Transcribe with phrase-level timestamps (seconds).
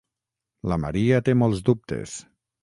[0.73, 2.17] La Maria té molts dubtes.